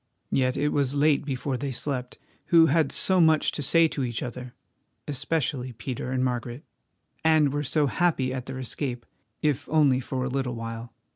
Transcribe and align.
Yet 0.31 0.57
it 0.57 0.69
was 0.69 0.95
late 0.95 1.23
before 1.25 1.57
they 1.57 1.69
slept, 1.69 2.17
who 2.47 2.65
had 2.65 2.91
so 2.91 3.21
much 3.21 3.51
to 3.51 3.61
say 3.61 3.87
to 3.89 4.03
each 4.03 4.23
other—especially 4.23 5.73
Peter 5.73 6.11
and 6.11 6.25
Margaret—and 6.25 7.53
were 7.53 7.63
so 7.63 7.85
happy 7.85 8.33
at 8.33 8.47
their 8.47 8.57
escape, 8.57 9.05
if 9.43 9.69
only 9.69 9.99
for 9.99 10.23
a 10.23 10.27
little 10.27 10.55
while. 10.55 10.91